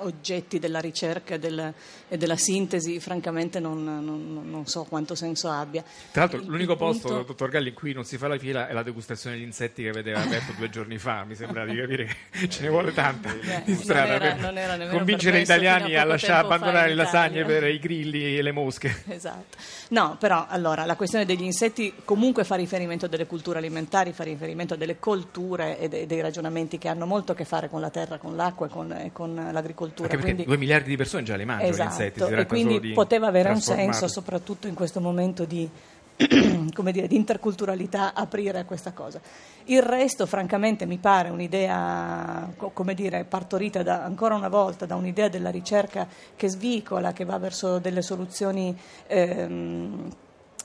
oggetti 0.02 0.60
della 0.60 0.80
ricerca 0.80 1.36
e, 1.36 1.40
del, 1.40 1.74
e 2.08 2.18
della 2.18 2.36
sintesi, 2.36 3.00
francamente 3.00 3.60
non, 3.60 3.84
non, 3.84 4.50
non, 4.50 4.66
so 4.66 4.84
quanto 4.84 5.16
senso 5.16 5.50
abbia. 5.50 5.84
Tra 6.12 6.22
l'altro, 6.22 6.40
il, 6.40 6.48
l'unico 6.48 6.74
il 6.74 6.78
posto, 6.78 7.08
punto... 7.08 7.24
dottor 7.24 7.50
Galli, 7.50 7.70
in 7.70 7.76
cui 7.76 7.94
non 7.94 8.04
si 8.04 8.18
fa 8.18 8.28
la 8.28 8.38
fila 8.38 8.68
è 8.68 8.74
la 8.74 8.84
degustazione 8.84 9.36
degli 9.36 9.46
insetti 9.46 9.84
che 9.84 9.90
aveva 9.90 10.22
aperto 10.22 10.54
due 10.58 10.70
giorni 10.70 10.98
fa. 10.98 11.24
Mi 11.24 11.36
sembra 11.36 11.66
di 11.66 11.76
capire 11.76 12.08
che 12.32 12.50
ce 12.50 12.64
ne 12.64 12.70
vuole 12.70 12.94
tanta 12.94 13.34
Beh, 13.34 13.64
di 13.66 13.76
strada 13.76 14.36
non 14.36 14.58
era, 14.58 14.76
per 14.78 14.90
convincere 14.90 15.40
gli 15.40 15.44
italiani 15.44 15.96
a, 15.96 16.02
a 16.02 16.06
lasciare 16.06 16.46
abbandonare 16.46 16.90
le 16.90 16.96
lasagne 16.96 17.46
per 17.46 17.64
i 17.64 17.80
grilli 17.80 18.38
e 18.38 18.42
le 18.42 18.52
mosche. 18.52 19.04
Esatto. 19.22 19.58
No, 19.90 20.16
però 20.20 20.46
allora 20.48 20.86
la 20.86 20.96
questione 20.96 21.26
degli 21.26 21.44
insetti 21.44 21.94
comunque 22.06 22.44
fa 22.44 22.56
riferimento 22.56 23.06
a 23.06 23.08
delle 23.08 23.28
culture 23.28 23.60
alimentari, 23.60 24.14
fa 24.14 24.24
riferimento 24.24 24.74
a 24.74 24.78
delle 24.78 24.98
colture 25.00 25.78
e 25.78 25.90
dei, 25.90 26.06
dei 26.06 26.22
ragionamenti 26.22 26.78
che 26.78 26.88
hanno 26.88 27.06
molto 27.06 27.34
a 27.34 27.36
che 27.36 27.46
fare 27.46 27.70
con 27.70 27.82
la 27.82 27.90
terra, 27.90 28.18
con 28.18 28.36
l'acqua 28.36 28.68
e 28.68 28.70
con, 28.70 28.92
e 28.94 29.12
con 29.12 29.50
l'agricoltura 29.52 29.91
agricoltura. 29.92 30.10
Anche 30.10 30.18
perché 30.18 30.34
quindi, 30.34 30.44
2 30.46 30.58
miliardi 30.58 30.90
di 30.90 30.98
persone 30.98 31.24
già 31.24 31.36
le 31.36 31.46
mangiano 31.46 31.70
esatto, 31.70 31.90
gli 31.90 31.92
insetti. 31.92 32.34
e 32.34 32.46
quindi 32.46 32.92
poteva 32.94 33.28
avere 33.28 33.50
un 33.50 33.62
senso, 33.62 34.08
soprattutto 34.08 34.68
in 34.68 34.74
questo 34.74 35.02
momento 35.02 35.46
di, 35.46 35.70
dire, 36.18 37.08
di 37.08 37.16
interculturalità, 37.16 38.14
aprire 38.14 38.60
a 38.60 38.66
questa 38.66 38.92
cosa. 38.94 39.20
Il 39.66 39.82
resto, 39.82 40.26
francamente, 40.26 40.86
mi 40.86 40.98
pare 40.98 41.30
un'idea, 41.30 42.52
come 42.74 42.94
dire, 42.94 43.26
partorita 43.26 43.84
da, 43.84 44.04
ancora 44.04 44.36
una 44.36 44.50
volta 44.50 44.86
da 44.86 44.96
un'idea 44.96 45.30
della 45.30 45.52
ricerca 45.52 46.08
che 46.36 46.48
svicola, 46.48 47.14
che 47.14 47.26
va 47.26 47.38
verso 47.38 47.80
delle 47.80 48.02
soluzioni. 48.02 48.76
Ehm, 49.08 50.10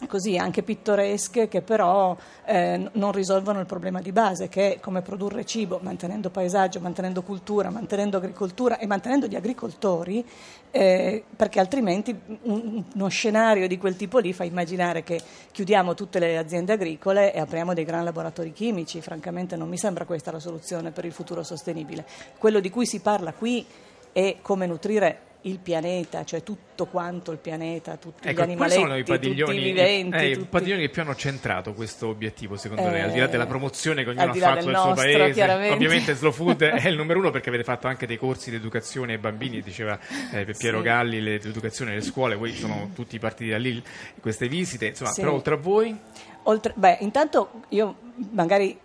così 0.07 0.37
anche 0.37 0.62
pittoresche 0.62 1.49
che 1.49 1.62
però 1.62 2.17
eh, 2.45 2.91
non 2.93 3.12
risolvono 3.12 3.61
il 3.61 3.67
problema 3.67 4.00
di 4.00 4.12
base 4.12 4.49
che 4.49 4.75
è 4.75 4.81
come 4.81 5.00
produrre 5.00 5.45
cibo 5.47 5.79
mantenendo 5.83 6.29
paesaggio, 6.29 6.81
mantenendo 6.81 7.23
cultura, 7.23 7.71
mantenendo 7.71 8.19
agricoltura 8.19 8.79
e 8.79 8.87
mantenendo 8.87 9.26
gli 9.26 9.37
agricoltori 9.37 10.25
eh, 10.71 11.25
perché 11.35 11.61
altrimenti 11.61 12.15
un, 12.43 12.85
uno 12.95 13.09
scenario 13.09 13.67
di 13.67 13.79
quel 13.79 13.97
tipo 13.97 14.19
lì 14.19 14.35
fa 14.35 14.45
immaginare 14.45 15.03
che 15.03 15.19
chiudiamo 15.50 15.95
tutte 15.95 16.19
le 16.19 16.37
aziende 16.37 16.75
agricole 16.75 17.33
e 17.33 17.41
apriamo 17.41 17.73
dei 17.73 17.85
gran 17.85 18.05
laboratori 18.05 18.53
chimici, 18.53 19.00
francamente 19.00 19.57
non 19.57 19.69
mi 19.69 19.79
sembra 19.79 20.05
questa 20.05 20.31
la 20.31 20.41
soluzione 20.41 20.91
per 20.91 21.07
il 21.07 21.12
futuro 21.12 21.43
sostenibile. 21.43 22.05
Quello 22.37 22.61
di 22.61 22.69
cui 22.69 22.85
si 22.85 23.00
parla 23.00 23.33
qui 23.33 23.65
è 24.12 24.37
come 24.43 24.67
nutrire 24.67 25.21
il 25.47 25.59
pianeta, 25.61 26.25
cioè 26.25 26.43
tutto 26.43 26.87
quanto 26.87 27.31
il 27.31 27.38
pianeta, 27.38 27.97
tutti 27.97 28.26
ecco, 28.26 28.41
gli 28.41 28.43
animaletti, 28.43 28.81
sono 28.81 28.97
i 28.97 29.05
padiglioni, 29.05 29.53
tutti 29.55 29.57
i 29.69 29.73
viventi. 29.73 30.17
Eh, 30.17 30.31
tutti... 30.33 30.41
I 30.41 30.47
padiglioni 30.49 30.81
che 30.83 30.88
più 30.88 31.03
hanno 31.03 31.15
centrato 31.15 31.73
questo 31.73 32.09
obiettivo, 32.09 32.57
secondo 32.57 32.83
Eh, 32.83 32.91
lei, 32.91 33.00
al 33.03 33.12
di 33.12 33.21
là 33.21 33.26
della 33.29 33.47
promozione 33.47 34.03
che 34.03 34.11
ognuno 34.11 34.31
ha 34.31 34.35
fatto 34.35 34.65
del 34.65 34.65
del 34.65 34.76
suo 34.76 34.95
paese. 34.95 35.71
Ovviamente 35.73 36.15
Slow 36.15 36.33
Food 36.33 36.62
è 36.83 36.88
il 36.88 36.97
numero 36.97 37.21
uno 37.21 37.31
perché 37.31 37.49
avete 37.49 37.65
fatto 37.65 37.87
anche 37.87 38.07
dei 38.07 38.17
corsi 38.19 38.50
di 38.50 38.57
educazione 38.57 39.12
ai 39.12 39.19
bambini, 39.19 39.62
diceva 39.62 39.99
eh, 40.33 40.45
Piero 40.59 40.79
Sì. 40.79 40.85
Galli, 40.85 41.21
l'educazione 41.21 41.93
nelle 41.93 42.03
scuole, 42.03 42.35
voi 42.35 42.53
sono 42.55 42.91
tutti 42.95 43.17
partiti 43.21 43.50
da 43.50 43.59
lì 43.59 43.81
queste 44.21 44.49
visite, 44.49 44.87
insomma, 44.87 45.11
Sì. 45.12 45.21
però 45.21 45.33
oltre 45.33 45.55
a 45.55 45.59
voi... 45.59 45.97
Oltre- 46.49 46.73
beh, 46.76 46.99
intanto 47.00 47.62
io 47.71 47.95
magari 48.33 48.76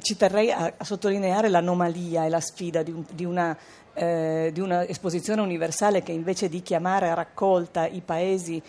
ci 0.00 0.16
terrei 0.16 0.50
a, 0.52 0.72
a 0.76 0.84
sottolineare 0.84 1.48
l'anomalia 1.48 2.24
e 2.24 2.28
la 2.28 2.40
sfida 2.40 2.82
di, 2.82 2.92
un- 2.92 3.04
di 3.10 3.24
una, 3.24 3.56
eh, 3.98 4.50
di 4.52 4.60
una 4.60 4.86
esposizione 4.86 5.40
universale 5.40 6.02
che 6.02 6.12
invece 6.12 6.48
di 6.48 6.62
chiamare 6.62 7.10
a 7.10 7.14
raccolta 7.14 7.86
i 7.86 8.00
paesi 8.04 8.62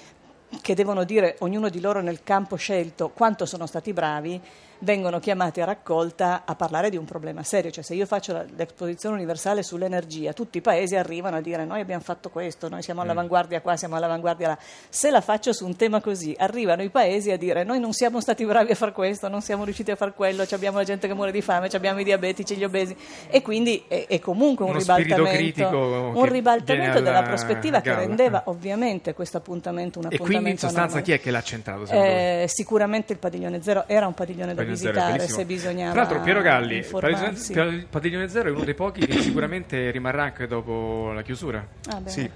che 0.62 0.74
devono 0.74 1.04
dire 1.04 1.36
ognuno 1.40 1.70
di 1.70 1.80
loro 1.80 2.02
nel 2.02 2.24
campo 2.24 2.56
scelto 2.56 3.10
quanto 3.10 3.46
sono 3.46 3.68
stati 3.68 3.94
bravi, 3.94 4.42
vengono 4.80 5.20
chiamati 5.20 5.62
a 5.62 5.66
raccolta 5.66 6.44
a 6.46 6.56
parlare 6.56 6.90
di 6.90 6.98
un 6.98 7.06
problema 7.06 7.44
serio. 7.44 7.72
Cioè 7.72 7.84
se 7.84 7.94
io 7.96 8.06
faccio 8.06 8.46
l'esposizione 8.56 9.16
universale 9.16 9.64
sull'energia, 9.64 10.34
tutti 10.34 10.58
i 10.60 10.62
paesi 10.62 10.96
arrivano 10.96 11.38
a 11.38 11.42
dire 11.42 11.66
noi 11.66 11.82
abbiamo 11.82 12.02
fatto 12.02 12.30
questo, 12.30 12.70
noi 12.70 12.82
siamo 12.82 13.02
all'avanguardia 13.02 13.62
qua, 13.62 13.76
siamo 13.76 13.96
all'avanguardia 13.96 14.48
là. 14.50 14.58
Se 14.90 15.10
la 15.10 15.22
faccio 15.22 15.54
su 15.54 15.66
un 15.66 15.76
tema 15.76 16.02
così, 16.02 16.36
arrivano 16.38 16.82
i 16.84 16.90
paesi 16.90 17.32
a 17.32 17.38
dire 17.38 17.64
noi 17.64 17.80
non 17.80 17.94
siamo 17.94 18.22
stati 18.22 18.46
bravi 18.46 18.72
a 18.72 18.76
fare 18.76 18.92
questo, 18.92 19.28
non 19.28 19.42
siamo 19.42 19.64
riusciti 19.64 19.92
a 19.92 19.96
fare 19.96 20.14
quello, 20.14 20.46
abbiamo 20.50 20.78
la 20.78 20.84
gente 20.84 21.08
che 21.08 21.14
muore 21.14 21.32
di 21.32 21.42
fame, 21.42 21.70
ci 21.70 21.76
abbiamo 21.76 22.00
i 22.00 22.04
diabetici, 22.04 22.56
gli 22.56 22.64
obesi. 22.64 22.96
E 23.30 23.42
quindi 23.42 23.84
è, 23.88 24.06
è 24.08 24.20
comunque 24.20 24.66
un 24.66 24.72
Uno 24.72 24.80
ribaltamento, 24.80 25.78
un 26.16 26.24
che 26.24 26.30
ribaltamento 26.30 27.00
della 27.02 27.24
prospettiva 27.24 27.82
che 27.82 27.90
galla. 27.90 28.00
rendeva 28.06 28.42
ovviamente 28.46 29.14
questo 29.14 29.38
appuntamento 29.38 30.00
un 30.00 30.06
E 30.06 30.16
appuntamento 30.16 30.24
quindi 30.42 30.50
in 30.52 30.58
sostanza 30.58 30.98
anomalo. 30.98 31.04
chi 31.06 31.12
è 31.12 31.20
che 31.20 31.32
l'ha 31.32 31.42
centrato? 31.42 31.86
Eh, 31.92 32.46
sicuramente 32.48 33.14
il 33.14 33.20
padiglione 33.20 33.62
zero 33.62 33.84
era 33.88 34.08
un 34.08 34.14
padiglione 34.14 34.54
da 34.54 34.64
Padiglione 34.70 34.76
Zero, 34.76 34.92
visitare 34.92 35.12
bellissimo. 35.12 35.38
se 35.38 35.46
bisognava 35.46 35.92
Tra 35.92 36.02
l'altro 36.02 36.22
Piero 36.22 36.42
Galli. 36.42 36.84
Padiglione, 36.84 37.86
Padiglione 37.90 38.28
Zero 38.30 38.50
è 38.50 38.52
uno 38.52 38.64
dei 38.64 38.74
pochi 38.74 39.06
che 39.06 39.22
sicuramente 39.22 39.92
rimarrà 39.92 40.24
anche 40.24 40.48
dopo 40.48 41.12
la 41.14 41.22
chiusura. 41.22 41.66
Ah. 41.90 42.02
Sì, 42.06 42.30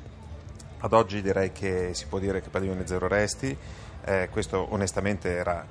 ad 0.79 0.93
oggi 0.93 1.21
direi 1.21 1.51
che 1.51 1.89
si 1.93 2.05
può 2.07 2.19
dire 2.19 2.41
che 2.41 2.49
Padiglione 2.49 2.85
Zero 2.85 3.07
resti, 3.07 3.57
Eh, 4.05 4.27
questo 4.29 4.67
onestamente 4.71 5.29
era 5.29 5.65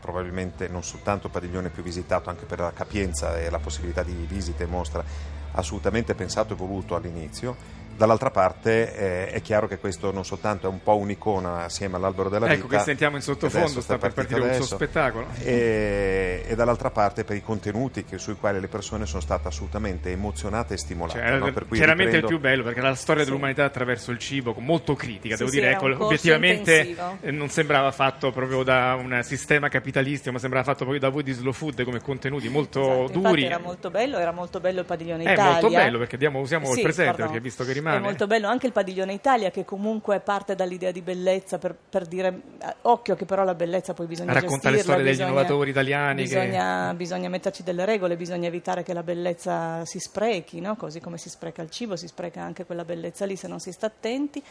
probabilmente 0.00 0.66
non 0.66 0.82
soltanto 0.82 1.28
il 1.28 1.32
padiglione 1.32 1.68
più 1.68 1.84
visitato, 1.84 2.30
anche 2.30 2.44
per 2.44 2.58
la 2.58 2.72
capienza 2.72 3.38
e 3.38 3.48
la 3.48 3.60
possibilità 3.60 4.02
di 4.02 4.12
visite 4.28 4.64
e 4.64 4.66
mostra, 4.66 5.04
assolutamente 5.52 6.14
pensato 6.14 6.52
e 6.54 6.56
voluto 6.56 6.96
all'inizio. 6.96 7.54
Dall'altra 7.96 8.30
parte 8.30 8.94
eh, 8.94 9.26
è 9.30 9.40
chiaro 9.42 9.66
che 9.66 9.78
questo 9.78 10.12
non 10.12 10.24
soltanto 10.24 10.66
è 10.66 10.70
un 10.70 10.82
po' 10.82 10.96
un'icona 10.96 11.64
assieme 11.64 11.96
all'assemblo 11.96 12.28
della 12.28 12.46
Ecco 12.52 12.64
vita. 12.66 12.76
che 12.78 12.82
sentiamo 12.84 13.16
in 13.16 13.22
sottofondo, 13.22 13.64
adesso 13.66 13.80
sta 13.80 13.98
per 13.98 14.12
partire 14.12 14.40
un 14.40 14.46
suo 14.46 14.54
adesso, 14.56 14.74
spettacolo. 14.76 15.26
E, 15.42 16.44
e 16.46 16.54
dall'altra 16.54 16.90
parte 16.90 17.24
per 17.24 17.36
i 17.36 17.42
contenuti 17.42 18.04
che- 18.04 18.18
sui 18.18 18.36
quali 18.36 18.60
le 18.60 18.68
persone 18.68 19.06
sono 19.06 19.20
state 19.20 19.48
assolutamente 19.48 20.10
emozionate 20.10 20.74
e 20.74 20.76
stimolate. 20.76 21.18
Cioè, 21.18 21.38
no? 21.38 21.52
Per 21.52 21.66
cui 21.66 21.76
chiaramente 21.78 22.12
riprendo- 22.16 22.28
il 22.34 22.40
più 22.40 22.48
bello 22.50 22.62
perché 22.62 22.80
la 22.80 22.94
storia 22.94 23.22
Sì. 23.24 23.28
dell'umanità 23.30 23.64
attraverso 23.64 24.10
il 24.10 24.18
cibo, 24.18 24.54
molto 24.58 24.94
critica, 24.94 25.34
Sì, 25.36 25.44
devo 25.44 25.50
sì, 25.50 25.60
dire, 25.60 25.72
ecco, 25.72 26.04
obiettivamente 26.04 26.74
intensivo. 26.76 27.18
eh, 27.22 27.30
non 27.30 27.48
sembrava 27.48 27.90
fatto 27.92 28.30
proprio 28.30 28.62
da 28.62 28.94
un 28.98 29.20
sistema 29.22 29.68
capitalistico, 29.68 30.32
ma 30.32 30.38
sembrava 30.38 30.64
fatto 30.64 30.80
proprio 30.84 31.00
da 31.00 31.08
voi 31.08 31.22
di 31.22 31.32
Slow 31.32 31.52
Food 31.52 31.82
come 31.84 32.00
contenuti 32.00 32.48
molto 32.48 33.04
Esatto, 33.04 33.18
duri. 33.20 33.44
era 33.44 33.58
molto 33.58 33.90
bello, 33.90 34.18
era 34.18 34.32
molto 34.32 34.60
bello 34.60 34.80
il 34.80 34.86
padiglione 34.86 35.24
È 35.24 35.32
Italia. 35.32 35.50
molto 35.52 35.70
bello 35.70 35.98
perché 35.98 36.16
diamo- 36.16 36.40
usiamo 36.40 36.72
il 36.72 36.82
presente, 36.82 37.10
pardon. 37.12 37.26
perché 37.26 37.40
visto 37.42 37.64
che 37.64 37.72
rimane. 37.72 37.84
È 37.94 37.98
molto 37.98 38.26
bello 38.26 38.48
anche 38.48 38.66
il 38.66 38.72
padiglione 38.72 39.12
Italia 39.12 39.50
che 39.50 39.64
comunque 39.64 40.20
parte 40.20 40.54
dall'idea 40.54 40.90
di 40.90 41.02
bellezza 41.02 41.58
per, 41.58 41.74
per 41.74 42.06
dire 42.06 42.40
eh, 42.60 42.74
occhio 42.82 43.14
che 43.14 43.24
però 43.24 43.44
la 43.44 43.54
bellezza 43.54 43.94
poi 43.94 44.06
bisogna 44.06 44.32
Racconta 44.32 44.70
le 44.70 44.76
gestirla, 44.76 44.82
storie 44.82 45.02
degli 45.02 45.12
bisogna- 45.12 45.28
innovatori 45.30 45.70
italiani 45.70 46.22
che- 46.22 46.28
Bisogna, 46.28 46.94
bisogna 46.94 47.28
metterci 47.28 47.62
delle 47.62 47.84
regole, 47.84 48.16
bisogna 48.16 48.46
evitare 48.48 48.82
che 48.82 48.92
la 48.92 49.02
bellezza 49.02 49.84
si 49.84 49.98
sprechi, 49.98 50.60
no? 50.60 50.76
così 50.76 51.00
come 51.00 51.18
si 51.18 51.28
spreca 51.28 51.62
il 51.62 51.70
cibo, 51.70 51.96
si 51.96 52.06
spreca 52.06 52.42
anche 52.42 52.64
quella 52.66 52.84
bellezza 52.84 53.24
lì 53.26 53.36
se 53.36 53.48
non 53.48 53.60
si 53.60 53.72
sta 53.72 53.86
attenti. 53.86 54.42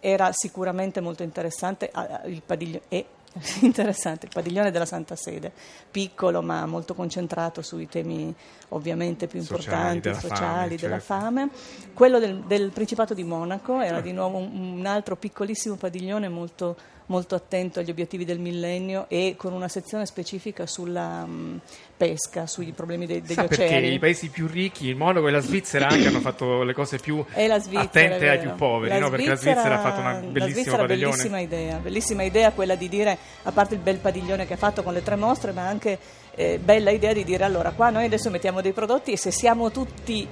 Era 0.00 0.30
sicuramente 0.32 1.00
molto 1.00 1.22
interessante 1.22 1.90
il 2.26 2.42
padiglione. 2.44 2.82
e 2.88 3.06
interessante 3.62 4.26
il 4.26 4.32
padiglione 4.32 4.70
della 4.70 4.84
Santa 4.84 5.16
Sede, 5.16 5.52
piccolo 5.90 6.42
ma 6.42 6.66
molto 6.66 6.94
concentrato 6.94 7.62
sui 7.62 7.88
temi 7.88 8.34
ovviamente 8.70 9.26
più 9.26 9.40
Sociali, 9.42 9.96
importanti, 9.96 10.00
della 10.00 10.18
fame, 10.18 10.34
sociali, 10.34 10.76
della 10.76 10.98
certo. 11.00 11.14
fame. 11.14 11.48
Quello 11.94 12.18
del, 12.18 12.40
del 12.40 12.70
Principato 12.70 13.14
di 13.14 13.24
Monaco 13.24 13.80
era 13.80 14.00
di 14.00 14.12
nuovo 14.12 14.38
un, 14.38 14.78
un 14.78 14.86
altro 14.86 15.16
piccolissimo 15.16 15.76
padiglione 15.76 16.28
molto, 16.28 16.76
molto 17.06 17.34
attento 17.34 17.80
agli 17.80 17.90
obiettivi 17.90 18.24
del 18.24 18.38
millennio 18.38 19.06
e 19.08 19.34
con 19.36 19.52
una 19.52 19.68
sezione 19.68 20.06
specifica 20.06 20.66
sulla 20.66 21.24
mh, 21.26 21.60
pesca, 21.96 22.46
sui 22.46 22.72
problemi 22.72 23.06
dei- 23.06 23.20
degli 23.20 23.34
Sa 23.34 23.44
perché 23.44 23.64
oceani. 23.66 23.92
i 23.92 23.98
paesi 23.98 24.28
più 24.28 24.46
ricchi, 24.46 24.86
il 24.88 24.96
Monaco 24.96 25.28
e 25.28 25.30
la 25.30 25.40
Svizzera 25.40 25.88
anche 25.88 26.06
hanno 26.08 26.20
fatto 26.20 26.62
le 26.62 26.72
cose 26.72 26.98
più 26.98 27.22
Svizzera, 27.34 27.80
attente 27.80 28.28
ai 28.28 28.38
più 28.38 28.54
poveri, 28.54 28.98
no? 28.98 29.10
perché 29.10 29.28
la 29.28 29.36
Svizzera 29.36 29.78
ha 29.78 29.82
fatto 29.82 30.00
una 30.00 30.14
bellissima 30.14 30.76
padiglione. 30.76 31.10
bellissima 31.10 31.40
idea, 31.40 31.76
bellissima 31.78 32.22
idea 32.22 32.52
quella 32.52 32.74
di 32.74 32.88
dire, 32.88 33.18
a 33.42 33.52
parte 33.52 33.74
il 33.74 33.80
bel 33.80 33.98
padiglione 33.98 34.46
che 34.46 34.54
ha 34.54 34.58
fatto 34.58 34.82
con 34.82 34.92
le 34.92 35.02
tre 35.02 35.16
mostre, 35.16 35.52
ma 35.52 35.66
anche 35.66 35.98
eh, 36.34 36.58
bella 36.62 36.90
idea 36.90 37.12
di 37.12 37.24
dire 37.24 37.44
allora 37.44 37.72
qua 37.72 37.90
noi 37.90 38.06
adesso 38.06 38.30
mettiamo 38.30 38.60
dei 38.62 38.72
prodotti 38.72 39.12
e 39.12 39.16
se 39.18 39.30
siamo 39.30 39.70
tutti 39.70 40.26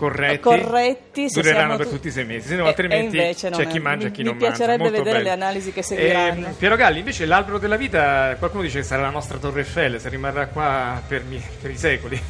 corretti, 0.00 0.38
corretti, 0.40 1.26
dureranno 1.30 1.76
per 1.76 1.86
tu- 1.86 1.92
tutti 1.92 2.08
i 2.08 2.10
sei 2.10 2.24
mesi, 2.24 2.48
se 2.48 2.56
no 2.56 2.64
E- 2.64 2.68
altrimenti 2.68 3.18
e 3.18 3.34
c'è 3.34 3.66
chi 3.66 3.78
mangia 3.78 4.06
e 4.06 4.08
mi- 4.08 4.14
chi 4.14 4.22
mi 4.22 4.28
non 4.28 4.36
mangia. 4.36 4.46
piacerebbe 4.56 4.82
Molto 4.82 4.98
vedere 4.98 5.16
bello. 5.18 5.28
le 5.28 5.34
analisi 5.34 5.72
che 5.72 5.82
seguiranno. 5.82 6.46
Eh, 6.48 6.52
Piero 6.58 6.76
Galli, 6.76 6.98
invece 7.00 7.26
l'albero 7.26 7.58
della 7.58 7.76
vita, 7.76 8.34
qualcuno 8.38 8.62
dice 8.62 8.78
che 8.78 8.84
sarà 8.84 9.02
la 9.02 9.10
nostra 9.10 9.38
Torre 9.38 9.60
Eiffel, 9.60 10.00
se 10.00 10.08
rimarrà 10.08 10.46
qua 10.46 11.00
per, 11.06 11.24
mi- 11.24 11.42
per 11.60 11.70
i 11.70 11.76
secoli. 11.76 12.20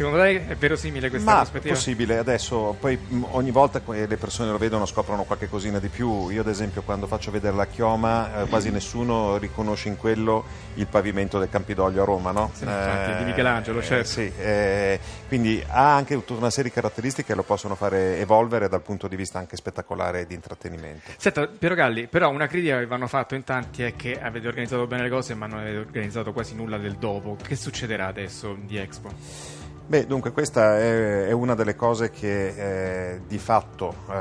Secondo 0.00 0.18
lei 0.22 0.36
è 0.36 0.56
verosimile 0.56 1.10
questa 1.10 1.30
Ma 1.30 1.36
prospettiva? 1.40 1.74
possibile, 1.74 2.16
adesso 2.16 2.74
poi 2.80 2.96
mh, 2.96 3.22
ogni 3.32 3.50
volta 3.50 3.82
che 3.82 4.06
le 4.06 4.16
persone 4.16 4.50
lo 4.50 4.56
vedono 4.56 4.86
scoprono 4.86 5.24
qualche 5.24 5.46
cosina 5.46 5.78
di 5.78 5.88
più. 5.88 6.30
Io 6.30 6.40
ad 6.40 6.48
esempio 6.48 6.80
quando 6.80 7.06
faccio 7.06 7.30
vedere 7.30 7.54
la 7.54 7.66
chioma 7.66 8.44
eh, 8.44 8.46
quasi 8.46 8.70
nessuno 8.70 9.36
riconosce 9.36 9.88
in 9.88 9.98
quello 9.98 10.42
il 10.76 10.86
pavimento 10.86 11.38
del 11.38 11.50
Campidoglio 11.50 12.00
a 12.00 12.06
Roma, 12.06 12.30
no? 12.30 12.50
Sì, 12.54 12.62
infatti, 12.62 13.18
di 13.18 13.24
Michelangelo, 13.24 13.82
certo. 13.82 14.08
sì, 14.08 14.32
eh, 14.38 14.98
quindi 15.28 15.62
ha 15.68 15.96
anche 15.96 16.14
tutta 16.14 16.32
una 16.32 16.48
serie 16.48 16.70
di 16.70 16.74
caratteristiche 16.74 17.28
che 17.28 17.34
lo 17.34 17.42
possono 17.42 17.74
fare 17.74 18.20
evolvere 18.20 18.70
dal 18.70 18.80
punto 18.80 19.06
di 19.06 19.16
vista 19.16 19.38
anche 19.38 19.56
spettacolare 19.56 20.20
e 20.20 20.26
di 20.26 20.32
intrattenimento. 20.32 21.10
Senta, 21.18 21.46
Piero 21.46 21.74
Galli, 21.74 22.06
però 22.06 22.30
una 22.30 22.46
critica 22.46 22.78
che 22.78 22.86
vi 22.86 22.94
hanno 22.94 23.06
fatto 23.06 23.34
in 23.34 23.44
tanti 23.44 23.82
è 23.82 23.94
che 23.96 24.18
avete 24.18 24.46
organizzato 24.46 24.86
bene 24.86 25.02
le 25.02 25.10
cose 25.10 25.34
ma 25.34 25.44
non 25.44 25.58
avete 25.58 25.76
organizzato 25.76 26.32
quasi 26.32 26.54
nulla 26.54 26.78
del 26.78 26.94
dopo. 26.94 27.36
Che 27.46 27.54
succederà 27.54 28.06
adesso 28.06 28.56
di 28.58 28.78
Expo? 28.78 29.59
Beh, 29.90 30.06
dunque 30.06 30.30
questa 30.30 30.78
è, 30.78 31.26
è 31.26 31.32
una 31.32 31.56
delle 31.56 31.74
cose 31.74 32.12
che 32.12 33.14
eh, 33.14 33.20
di 33.26 33.38
fatto 33.38 33.92
eh, 34.08 34.14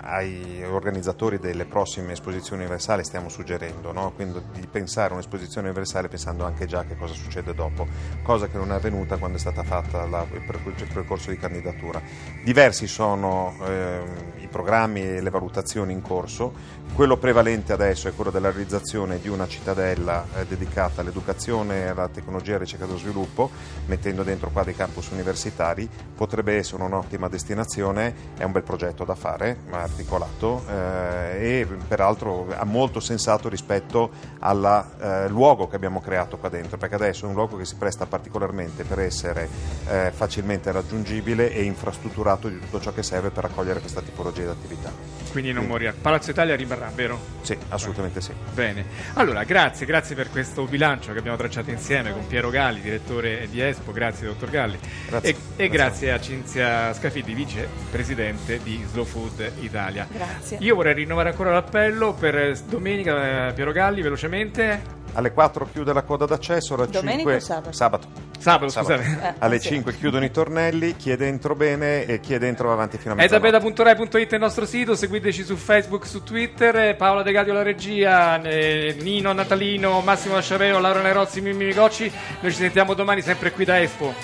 ai 0.00 0.64
organizzatori 0.64 1.38
delle 1.38 1.64
prossime 1.64 2.10
esposizioni 2.14 2.62
universali 2.62 3.04
stiamo 3.04 3.28
suggerendo, 3.28 3.92
no? 3.92 4.10
quindi 4.16 4.42
di 4.52 4.66
pensare 4.66 5.10
a 5.10 5.12
un'esposizione 5.12 5.68
universale 5.68 6.08
pensando 6.08 6.44
anche 6.44 6.66
già 6.66 6.80
a 6.80 6.84
che 6.86 6.96
cosa 6.96 7.14
succede 7.14 7.54
dopo, 7.54 7.86
cosa 8.24 8.48
che 8.48 8.56
non 8.56 8.72
è 8.72 8.74
avvenuta 8.74 9.16
quando 9.16 9.36
è 9.36 9.40
stata 9.40 9.62
fatta 9.62 10.04
la- 10.06 10.26
il, 10.32 10.40
percor- 10.40 10.80
il 10.80 10.92
percorso 10.92 11.30
di 11.30 11.36
candidatura. 11.36 12.02
Diversi 12.42 12.88
sono 12.88 13.54
ehm, 13.64 14.06
i 14.40 14.48
programmi 14.48 15.02
e 15.02 15.20
le 15.20 15.30
valutazioni 15.30 15.92
in 15.92 16.02
corso, 16.02 16.52
quello 16.96 17.16
prevalente 17.16 17.72
adesso 17.72 18.08
è 18.08 18.12
quello 18.12 18.32
della 18.32 18.50
realizzazione 18.50 19.20
di 19.20 19.28
una 19.28 19.46
cittadella 19.46 20.26
eh, 20.34 20.46
dedicata 20.46 21.00
all'educazione, 21.00 21.88
alla 21.88 22.08
tecnologia, 22.08 22.56
alla 22.56 22.64
ricerca 22.64 22.86
e 22.86 22.88
allo 22.88 22.98
sviluppo, 22.98 23.50
mettendo 23.86 24.24
dentro 24.24 24.50
qua 24.50 24.64
dei 24.64 24.74
campus 24.74 25.10
universitari, 25.12 25.88
potrebbe 26.14 26.56
essere 26.56 26.82
un'ottima 26.82 27.28
destinazione, 27.28 28.14
è 28.36 28.44
un 28.44 28.52
bel 28.52 28.62
progetto 28.62 29.04
da 29.04 29.14
fare, 29.14 29.58
articolato 29.70 30.64
eh, 30.68 31.60
e 31.60 31.66
peraltro 31.88 32.46
ha 32.54 32.64
molto 32.64 33.00
sensato 33.00 33.48
rispetto 33.48 34.10
al 34.40 34.86
eh, 35.00 35.28
luogo 35.28 35.68
che 35.68 35.76
abbiamo 35.76 36.00
creato 36.00 36.36
qua 36.38 36.48
dentro, 36.48 36.76
perché 36.76 36.94
adesso 36.94 37.24
è 37.24 37.28
un 37.28 37.34
luogo 37.34 37.56
che 37.56 37.64
si 37.64 37.76
presta 37.76 38.06
particolarmente 38.06 38.84
per 38.84 39.00
essere 39.00 39.48
eh, 39.88 40.10
facilmente 40.14 40.70
raggiungibile 40.72 41.52
e 41.52 41.62
infrastrutturato 41.62 42.48
di 42.48 42.58
tutto 42.58 42.80
ciò 42.80 42.92
che 42.92 43.02
serve 43.02 43.30
per 43.30 43.44
accogliere 43.44 43.80
questa 43.80 44.00
tipologia 44.00 44.42
di 44.42 44.48
attività. 44.48 44.90
Quindi 45.30 45.52
non 45.52 45.66
morirà. 45.66 45.94
Palazzo 45.98 46.30
Italia 46.30 46.54
rimarrà, 46.54 46.90
vero? 46.94 47.18
Sì, 47.40 47.56
assolutamente 47.70 48.20
sì. 48.20 48.32
Bene. 48.52 48.84
Allora, 49.14 49.44
grazie, 49.44 49.86
grazie 49.86 50.14
per 50.14 50.30
questo 50.30 50.64
bilancio 50.64 51.12
che 51.12 51.18
abbiamo 51.18 51.36
tracciato 51.38 51.70
insieme 51.70 52.12
con 52.12 52.26
Piero 52.26 52.50
Galli, 52.50 52.80
direttore 52.80 53.48
di 53.50 53.60
Espo. 53.60 53.92
Grazie, 53.92 54.26
dottor 54.26 54.50
Galli. 54.50 54.78
Grazie. 55.08 55.36
E, 55.56 55.64
e 55.64 55.68
grazie 55.68 56.12
a 56.12 56.20
Cinzia 56.20 56.92
Scafidi, 56.94 57.34
vice 57.34 57.68
presidente 57.90 58.60
di 58.62 58.82
Slow 58.90 59.04
Food 59.04 59.52
Italia. 59.60 60.06
Grazie. 60.10 60.58
Io 60.60 60.74
vorrei 60.74 60.94
rinnovare 60.94 61.30
ancora 61.30 61.50
l'appello 61.52 62.14
per 62.14 62.58
domenica, 62.68 63.48
eh, 63.48 63.52
Piero 63.52 63.72
Galli, 63.72 64.02
velocemente. 64.02 65.00
Alle 65.14 65.30
4 65.32 65.68
chiude 65.70 65.92
la 65.92 66.00
coda 66.04 66.24
d'accesso, 66.24 66.72
alle 66.72 66.86
Domenica 66.86 67.32
5 67.32 67.34
o 67.34 67.40
sabato? 67.40 67.72
sabato. 67.72 68.08
Sabato, 68.38 68.68
Sabato. 68.70 69.02
scusate. 69.02 69.26
Eh, 69.28 69.34
Alle 69.40 69.60
sì. 69.60 69.68
5 69.68 69.94
chiudono 69.98 70.24
i 70.24 70.30
tornelli, 70.30 70.96
chi 70.96 71.10
è 71.10 71.16
dentro 71.18 71.54
bene 71.54 72.06
e 72.06 72.18
chi 72.20 72.32
è 72.32 72.38
dentro 72.38 72.68
va 72.68 72.72
avanti 72.74 72.96
fino 72.96 73.12
a 73.12 73.16
È 73.18 73.28
da 73.28 73.38
mezzanotte. 73.38 73.72
beda.rai.it 73.74 74.32
il 74.32 74.38
nostro 74.38 74.64
sito, 74.64 74.94
seguiteci 74.94 75.44
su 75.44 75.54
Facebook, 75.56 76.06
su 76.06 76.22
Twitter, 76.22 76.74
eh, 76.76 76.94
Paola 76.94 77.22
De 77.22 77.30
Gadio 77.30 77.52
la 77.52 77.62
regia, 77.62 78.40
eh, 78.40 78.96
Nino 79.02 79.32
Natalino, 79.34 80.00
Massimo 80.00 80.34
Lasciaveo, 80.34 80.78
Laura 80.78 81.02
Nerozzi, 81.02 81.42
Mimmi 81.42 81.66
Migocci. 81.66 82.10
Noi 82.40 82.50
ci 82.50 82.56
sentiamo 82.56 82.94
domani 82.94 83.20
sempre 83.20 83.52
qui 83.52 83.66
da 83.66 83.80
Expo. 83.80 84.14